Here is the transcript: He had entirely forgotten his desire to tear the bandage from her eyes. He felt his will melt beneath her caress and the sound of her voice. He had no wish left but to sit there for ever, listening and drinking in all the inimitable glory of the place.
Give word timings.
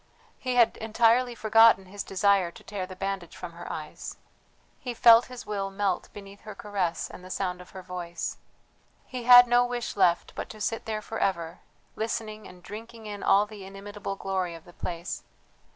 He 0.39 0.55
had 0.55 0.77
entirely 0.77 1.35
forgotten 1.35 1.85
his 1.85 2.01
desire 2.01 2.49
to 2.49 2.63
tear 2.63 2.87
the 2.87 2.95
bandage 2.95 3.37
from 3.37 3.51
her 3.51 3.71
eyes. 3.71 4.17
He 4.79 4.95
felt 4.95 5.25
his 5.27 5.45
will 5.45 5.69
melt 5.69 6.09
beneath 6.11 6.41
her 6.41 6.55
caress 6.55 7.07
and 7.07 7.23
the 7.23 7.29
sound 7.29 7.61
of 7.61 7.69
her 7.69 7.83
voice. 7.83 8.37
He 9.05 9.25
had 9.25 9.47
no 9.47 9.63
wish 9.63 9.95
left 9.95 10.33
but 10.33 10.49
to 10.49 10.59
sit 10.59 10.85
there 10.85 11.03
for 11.03 11.19
ever, 11.19 11.59
listening 11.95 12.47
and 12.47 12.63
drinking 12.63 13.05
in 13.05 13.21
all 13.21 13.45
the 13.45 13.63
inimitable 13.63 14.15
glory 14.15 14.55
of 14.55 14.65
the 14.65 14.73
place. 14.73 15.21